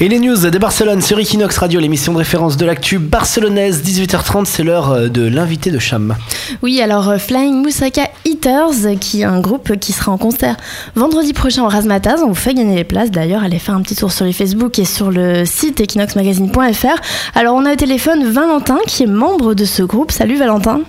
Et 0.00 0.08
les 0.08 0.20
news 0.20 0.36
de 0.36 0.58
Barcelone 0.58 1.02
sur 1.02 1.18
Equinox 1.18 1.58
Radio, 1.58 1.80
l'émission 1.80 2.12
de 2.12 2.18
référence 2.18 2.56
de 2.56 2.64
l'actu 2.64 3.00
barcelonaise, 3.00 3.82
18h30, 3.82 4.44
c'est 4.44 4.62
l'heure 4.62 4.92
euh, 4.92 5.08
de 5.08 5.26
l'invité 5.26 5.72
de 5.72 5.80
Cham. 5.80 6.14
Oui, 6.62 6.80
alors 6.80 7.08
euh, 7.08 7.18
Flying 7.18 7.64
Moussaka 7.64 8.08
Eaters, 8.24 8.96
qui 9.00 9.22
est 9.22 9.24
un 9.24 9.40
groupe 9.40 9.76
qui 9.80 9.90
sera 9.90 10.12
en 10.12 10.16
concert 10.16 10.56
vendredi 10.94 11.32
prochain 11.32 11.64
au 11.64 11.68
Razmataz, 11.68 12.22
on 12.22 12.28
vous 12.28 12.36
fait 12.36 12.54
gagner 12.54 12.76
les 12.76 12.84
places 12.84 13.10
d'ailleurs, 13.10 13.42
allez 13.42 13.58
faire 13.58 13.74
un 13.74 13.82
petit 13.82 13.96
tour 13.96 14.12
sur 14.12 14.24
les 14.24 14.32
Facebook 14.32 14.78
et 14.78 14.84
sur 14.84 15.10
le 15.10 15.44
site 15.44 15.80
equinoxmagazine.fr. 15.80 17.34
Alors 17.34 17.56
on 17.56 17.66
a 17.66 17.72
au 17.72 17.76
téléphone 17.76 18.24
Valentin 18.30 18.78
qui 18.86 19.02
est 19.02 19.06
membre 19.06 19.54
de 19.54 19.64
ce 19.64 19.82
groupe. 19.82 20.12
Salut 20.12 20.36
Valentin. 20.36 20.82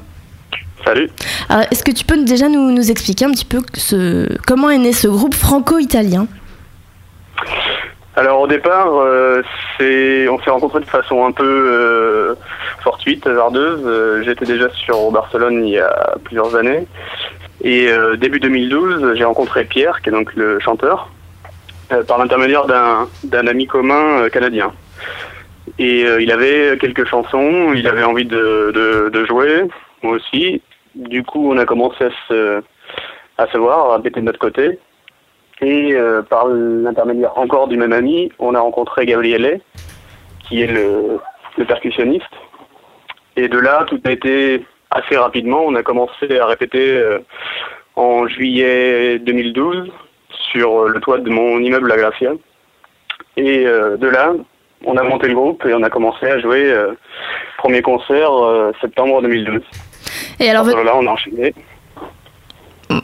Salut. 0.85 1.09
Alors 1.49 1.65
est-ce 1.71 1.83
que 1.83 1.91
tu 1.91 2.05
peux 2.05 2.23
déjà 2.23 2.47
nous, 2.47 2.71
nous 2.71 2.91
expliquer 2.91 3.25
un 3.25 3.31
petit 3.31 3.45
peu 3.45 3.63
ce, 3.73 4.27
comment 4.45 4.69
est 4.69 4.77
né 4.77 4.93
ce 4.93 5.07
groupe 5.07 5.33
franco-italien? 5.33 6.27
Alors 8.19 8.41
au 8.41 8.47
départ, 8.47 8.89
euh, 8.95 9.41
on 9.79 10.39
s'est 10.41 10.49
rencontrés 10.49 10.81
de 10.81 10.85
façon 10.85 11.25
un 11.25 11.31
peu 11.31 11.45
euh, 11.45 12.35
fortuite, 12.81 13.25
hasardeuse. 13.25 13.81
Euh, 13.85 14.21
j'étais 14.23 14.43
déjà 14.43 14.69
sur 14.71 15.09
Barcelone 15.09 15.65
il 15.65 15.75
y 15.75 15.79
a 15.79 16.17
plusieurs 16.25 16.53
années. 16.57 16.85
Et 17.61 17.89
début 18.17 18.39
2012, 18.39 19.15
j'ai 19.15 19.23
rencontré 19.23 19.63
Pierre, 19.65 20.01
qui 20.01 20.09
est 20.09 20.11
donc 20.11 20.33
le 20.35 20.59
chanteur, 20.59 21.09
par 22.07 22.17
l'intermédiaire 22.17 22.65
d'un, 22.65 23.47
ami 23.47 23.67
commun 23.67 24.29
canadien. 24.29 24.71
Et 25.77 26.05
il 26.21 26.31
avait 26.31 26.77
quelques 26.79 27.05
chansons, 27.05 27.73
il 27.75 27.85
avait 27.85 28.03
envie 28.03 28.23
de, 28.23 29.25
jouer, 29.27 29.63
moi 30.03 30.13
aussi. 30.13 30.61
Du 30.95 31.23
coup, 31.23 31.51
on 31.51 31.57
a 31.57 31.65
commencé 31.65 32.05
à 32.05 32.09
se, 32.29 32.61
à 33.37 33.47
se 33.47 33.57
voir, 33.57 33.91
à 33.91 33.97
bêter 33.97 34.21
de 34.21 34.25
notre 34.25 34.39
côté. 34.39 34.79
Et 35.61 35.93
euh, 35.93 36.21
par 36.21 36.47
l'intermédiaire 36.47 37.37
encore 37.37 37.67
du 37.67 37.75
même 37.75 37.91
ami, 37.91 38.31
on 38.39 38.55
a 38.55 38.59
rencontré 38.59 39.05
Gabriele, 39.05 39.59
qui 40.47 40.61
est 40.61 40.67
le, 40.67 41.19
le 41.57 41.65
percussionniste. 41.65 42.25
Et 43.35 43.47
de 43.47 43.59
là, 43.59 43.85
tout 43.87 43.99
a 44.05 44.11
été 44.11 44.65
assez 44.89 45.17
rapidement. 45.17 45.61
On 45.65 45.75
a 45.75 45.83
commencé 45.83 46.39
à 46.39 46.45
répéter 46.45 46.97
euh, 46.97 47.19
en 47.95 48.27
juillet 48.27 49.19
2012 49.19 49.91
sur 50.51 50.85
le 50.85 50.99
toit 51.01 51.19
de 51.19 51.29
mon 51.29 51.59
immeuble 51.59 51.89
La 51.89 51.97
Gracia. 51.97 52.31
Et 53.35 53.65
euh, 53.65 53.97
de 53.97 54.07
là, 54.07 54.33
on 54.85 54.95
a 54.95 55.03
monté 55.03 55.27
le 55.27 55.35
groupe 55.35 55.65
et 55.65 55.73
on 55.73 55.83
a 55.83 55.89
commencé 55.89 56.25
à 56.25 56.39
jouer 56.39 56.73
premier 57.57 57.81
concert 57.81 58.31
septembre 58.79 59.21
2012. 59.21 59.61
Et 60.39 60.49
alors 60.49 60.65
là, 60.65 60.93
on 60.95 61.05
a 61.05 61.11
enchaîné. 61.11 61.53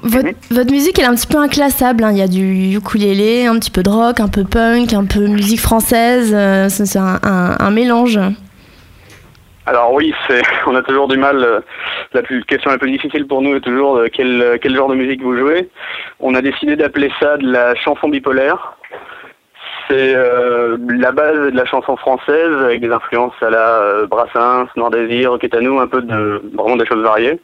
Votre, 0.03 0.29
votre 0.51 0.71
musique 0.71 0.97
elle 0.99 1.05
est 1.05 1.07
un 1.07 1.15
petit 1.15 1.27
peu 1.27 1.37
inclassable, 1.37 2.03
hein. 2.03 2.11
il 2.11 2.17
y 2.17 2.21
a 2.21 2.27
du 2.27 2.75
ukulélé, 2.77 3.45
un 3.47 3.57
petit 3.59 3.71
peu 3.71 3.83
de 3.83 3.89
rock, 3.89 4.19
un 4.19 4.27
peu 4.27 4.43
punk, 4.43 4.93
un 4.93 5.05
peu 5.05 5.27
musique 5.27 5.59
française, 5.59 6.31
euh, 6.33 6.67
c'est 6.69 6.97
un, 6.99 7.19
un- 7.23 7.55
un 7.59 7.71
mélange. 7.71 8.19
Alors 9.65 9.93
oui, 9.93 10.13
c'est, 10.27 10.41
on 10.67 10.75
a 10.75 10.81
toujours 10.83 11.07
du 11.07 11.17
mal. 11.17 11.43
euh, 11.43 11.59
La 12.13 12.21
plus, 12.21 12.43
question 12.45 12.69
la 12.71 12.77
plus 12.77 12.91
difficile 12.91 13.25
pour 13.27 13.41
nous 13.41 13.55
est 13.55 13.61
toujours 13.61 13.97
euh, 13.97 14.07
quel, 14.13 14.59
quel 14.61 14.75
genre 14.75 14.89
de 14.89 14.95
musique 14.95 15.21
vous 15.23 15.37
jouez. 15.37 15.69
On 16.19 16.35
a 16.35 16.41
décidé 16.41 16.75
d'appeler 16.75 17.11
ça 17.19 17.37
de 17.37 17.51
la 17.51 17.73
chanson 17.75 18.09
bipolaire. 18.09 18.73
C'est 19.89 20.13
euh, 20.15 20.77
la 20.89 21.11
base 21.11 21.51
de 21.51 21.55
la 21.55 21.65
chanson 21.65 21.95
française 21.97 22.51
avec 22.63 22.81
des 22.81 22.89
influences 22.91 23.33
à 23.41 23.49
la 23.51 24.05
Brassens, 24.09 24.67
Noir 24.75 24.89
Désir, 24.91 25.37
Quétanou, 25.39 25.79
un 25.79 25.87
peu 25.87 26.01
de 26.01 26.41
vraiment 26.55 26.75
des 26.75 26.85
choses 26.87 27.03
variées. 27.03 27.39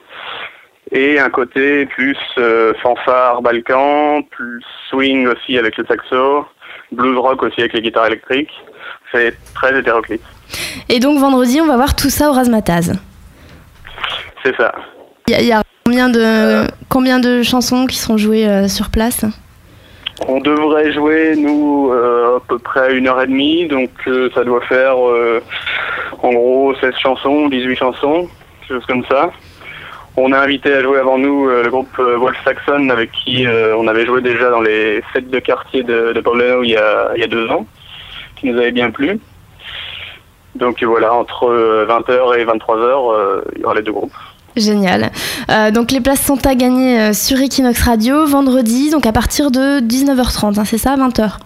Et 0.91 1.19
un 1.19 1.29
côté 1.29 1.85
plus 1.85 2.17
euh, 2.37 2.73
fanfare 2.81 3.41
balkan, 3.41 4.21
plus 4.29 4.61
swing 4.89 5.27
aussi 5.27 5.57
avec 5.57 5.77
le 5.77 5.85
saxo, 5.85 6.45
blues 6.91 7.17
rock 7.17 7.43
aussi 7.43 7.61
avec 7.61 7.73
les 7.73 7.81
guitares 7.81 8.07
électriques. 8.07 8.51
C'est 9.13 9.35
très 9.53 9.77
hétéroclite. 9.79 10.21
Et 10.89 10.99
donc 10.99 11.17
vendredi 11.19 11.59
on 11.61 11.67
va 11.67 11.77
voir 11.77 11.95
tout 11.95 12.09
ça 12.09 12.29
au 12.29 12.33
Razmataz. 12.33 12.93
C'est 14.43 14.55
ça. 14.57 14.73
Il 15.27 15.31
y, 15.31 15.35
a- 15.35 15.41
il 15.41 15.47
y 15.47 15.51
a 15.53 15.61
combien 15.85 16.09
de, 16.09 16.63
combien 16.89 17.19
de 17.19 17.41
chansons 17.43 17.85
qui 17.87 17.95
seront 17.97 18.17
jouées 18.17 18.47
euh, 18.47 18.67
sur 18.67 18.89
place? 18.89 19.23
On 20.27 20.39
devrait 20.39 20.91
jouer, 20.93 21.35
nous, 21.35 21.89
euh, 21.91 22.37
à 22.37 22.39
peu 22.47 22.59
près 22.59 22.95
une 22.95 23.07
heure 23.07 23.21
et 23.21 23.27
demie, 23.27 23.67
donc 23.67 23.89
euh, 24.07 24.29
ça 24.35 24.43
doit 24.43 24.61
faire 24.61 24.93
euh, 25.07 25.41
en 26.21 26.31
gros 26.31 26.75
16 26.81 26.93
chansons, 27.01 27.47
18 27.49 27.75
chansons, 27.77 28.29
quelque 28.61 28.73
chose 28.75 28.85
comme 28.87 29.05
ça. 29.09 29.31
On 30.17 30.33
a 30.33 30.39
invité 30.39 30.73
à 30.73 30.83
jouer 30.83 30.99
avant 30.99 31.17
nous 31.17 31.47
euh, 31.47 31.63
le 31.63 31.69
groupe 31.69 31.97
euh, 31.99 32.17
Wolf 32.17 32.37
Saxon 32.43 32.89
avec 32.89 33.11
qui 33.11 33.47
euh, 33.47 33.75
on 33.77 33.87
avait 33.87 34.05
joué 34.05 34.21
déjà 34.21 34.49
dans 34.49 34.59
les 34.59 35.01
fêtes 35.13 35.29
de 35.29 35.39
quartier 35.39 35.83
de, 35.83 36.11
de 36.11 36.63
il 36.63 36.69
y, 36.69 36.75
a, 36.75 37.27
deux 37.27 37.47
ans, 37.49 37.65
qui 38.35 38.47
nous 38.47 38.57
avait 38.57 38.71
bien 38.71 38.91
plu. 38.91 39.19
Donc 40.55 40.83
voilà, 40.83 41.13
entre 41.13 41.47
20h 41.87 42.37
et 42.37 42.45
23h, 42.45 42.81
euh, 42.81 43.41
il 43.55 43.61
y 43.61 43.63
aura 43.65 43.75
les 43.75 43.83
deux 43.83 43.93
groupes. 43.93 44.13
Génial. 44.57 45.11
Donc 45.73 45.91
les 45.91 46.01
places 46.01 46.25
sont 46.25 46.45
à 46.45 46.55
gagner 46.55 47.13
sur 47.13 47.39
Equinox 47.39 47.81
Radio 47.83 48.25
vendredi, 48.25 48.89
donc 48.89 49.05
à 49.05 49.13
partir 49.13 49.49
de 49.49 49.79
19h30, 49.79 50.59
hein, 50.59 50.65
c'est 50.65 50.77
ça, 50.77 50.97
20h 50.97 51.37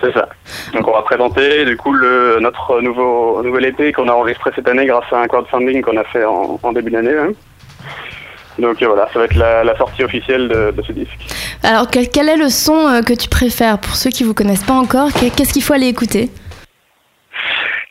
C'est 0.00 0.12
ça. 0.12 0.28
Donc 0.74 0.86
on 0.86 0.92
va 0.92 1.02
présenter 1.02 1.64
du 1.64 1.76
coup 1.76 1.92
le, 1.92 2.38
notre 2.40 2.80
nouveau 2.80 3.42
nouvel 3.42 3.64
EP 3.66 3.92
qu'on 3.92 4.08
a 4.08 4.12
enregistré 4.12 4.50
cette 4.54 4.68
année 4.68 4.86
grâce 4.86 5.12
à 5.12 5.16
un 5.18 5.26
crowdfunding 5.26 5.82
qu'on 5.82 5.96
a 5.96 6.04
fait 6.04 6.24
en, 6.24 6.58
en 6.62 6.72
début 6.72 6.90
d'année. 6.92 7.16
hein. 7.18 7.30
Donc 8.60 8.82
voilà, 8.82 9.08
ça 9.12 9.18
va 9.20 9.24
être 9.26 9.36
la, 9.36 9.62
la 9.64 9.76
sortie 9.76 10.02
officielle 10.04 10.48
de, 10.48 10.70
de 10.72 10.82
ce 10.82 10.92
disque. 10.92 11.18
Alors 11.62 11.88
quel, 11.90 12.08
quel 12.08 12.28
est 12.28 12.36
le 12.36 12.48
son 12.48 12.88
euh, 12.88 13.02
que 13.02 13.12
tu 13.12 13.28
préfères? 13.28 13.78
Pour 13.78 13.94
ceux 13.96 14.10
qui 14.10 14.24
vous 14.24 14.34
connaissent 14.34 14.64
pas 14.64 14.74
encore 14.74 15.12
qu'est- 15.12 15.30
Qu'est-ce 15.34 15.52
qu'il 15.52 15.62
faut 15.62 15.74
aller 15.74 15.86
écouter? 15.88 16.28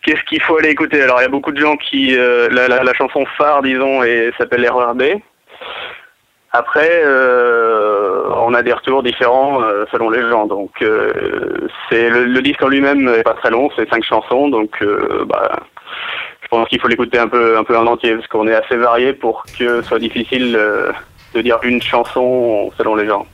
Qu'est-ce 0.03 0.23
qu'il 0.29 0.41
faut 0.41 0.57
aller 0.57 0.69
écouter? 0.69 1.01
Alors 1.01 1.19
il 1.19 1.23
y 1.23 1.25
a 1.25 1.29
beaucoup 1.29 1.51
de 1.51 1.59
gens 1.59 1.75
qui 1.75 2.16
euh, 2.17 2.47
la, 2.51 2.67
la, 2.69 2.84
la 2.84 2.94
chanson 2.94 3.25
phare 3.38 3.62
disons 3.63 4.03
et 4.03 4.31
s'appelle 4.38 4.66
RERB. 4.69 5.03
Après, 6.53 7.01
euh, 7.06 7.87
on 8.47 8.53
a 8.53 8.63
des 8.63 8.72
retours 8.72 9.03
différents 9.03 9.62
euh, 9.62 9.84
selon 9.91 10.09
les 10.09 10.22
gens. 10.22 10.47
Donc, 10.47 10.72
euh, 10.81 11.68
c'est 11.90 12.09
le, 12.09 12.25
le 12.25 12.41
disque 12.41 12.63
en 12.63 12.69
lui-même 12.69 13.03
n'est 13.03 13.24
pas 13.24 13.34
très 13.34 13.50
long, 13.50 13.69
c'est 13.75 13.90
cinq 13.90 14.06
chansons. 14.06 14.47
Donc, 14.47 14.72
euh, 14.81 15.25
bah, 15.25 15.52
je 16.41 16.47
pense 16.47 16.69
qu'il 16.69 16.80
faut 16.80 16.88
l'écouter 16.88 17.19
un 17.19 17.28
peu, 17.28 17.58
un 17.58 17.66
peu 17.66 17.78
en 17.78 17.85
entier 17.85 18.16
parce 18.16 18.28
qu'on 18.28 18.47
est 18.47 18.56
assez 18.56 18.78
varié 18.78 19.12
pour 19.12 19.44
que 19.59 19.81
ce 19.81 19.81
soit 19.81 20.00
difficile 20.00 20.58
de 21.34 21.41
dire 21.41 21.59
une 21.63 21.81
chanson 21.81 22.72
selon 22.78 22.96
les 22.96 23.06
gens. 23.06 23.25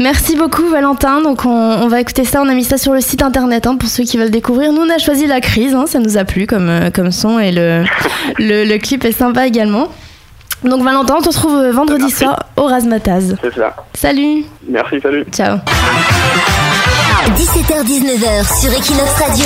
Merci 0.00 0.36
beaucoup 0.36 0.68
Valentin. 0.68 1.20
Donc 1.20 1.44
on, 1.44 1.50
on 1.50 1.86
va 1.86 2.00
écouter 2.00 2.24
ça, 2.24 2.42
on 2.42 2.48
a 2.48 2.54
mis 2.54 2.64
ça 2.64 2.76
sur 2.76 2.92
le 2.92 3.00
site 3.00 3.22
internet 3.22 3.68
hein, 3.68 3.76
pour 3.76 3.88
ceux 3.88 4.02
qui 4.02 4.18
veulent 4.18 4.30
découvrir. 4.32 4.72
Nous 4.72 4.80
on 4.80 4.90
a 4.90 4.98
choisi 4.98 5.28
la 5.28 5.40
crise, 5.40 5.76
hein, 5.76 5.86
ça 5.86 6.00
nous 6.00 6.16
a 6.16 6.24
plu 6.24 6.48
comme, 6.48 6.90
comme 6.92 7.12
son 7.12 7.38
et 7.38 7.52
le, 7.52 7.84
le, 8.38 8.64
le 8.64 8.78
clip 8.78 9.04
est 9.04 9.12
sympa 9.12 9.46
également. 9.46 9.88
Donc 10.64 10.82
Valentin, 10.84 11.14
on 11.18 11.22
se 11.22 11.28
retrouve 11.28 11.56
euh, 11.56 11.72
vendredi 11.72 12.02
Merci. 12.02 12.16
soir 12.24 12.38
au 12.56 12.64
Razmataz. 12.66 13.34
C'est 13.42 13.54
ça. 13.54 13.74
Salut, 13.94 14.44
Merci, 14.68 15.00
salut. 15.02 15.24
ciao. 15.32 15.56
17h-19h 17.36 18.60
sur 18.60 18.72
Equinox 18.72 19.10
Radio. 19.14 19.44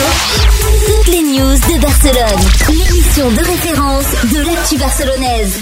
Toutes 0.87 1.13
les 1.13 1.23
news 1.23 1.55
de 1.55 1.81
Barcelone. 1.81 2.41
L'émission 2.69 3.31
de 3.31 3.39
référence 3.39 4.05
de 4.33 4.45
l'actu 4.47 4.77
barcelonaise. 4.77 5.61